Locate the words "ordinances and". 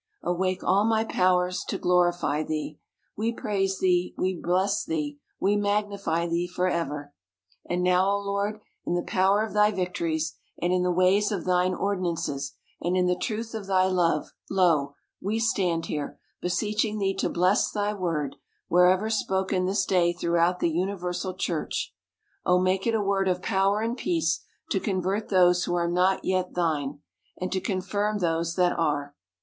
11.75-12.97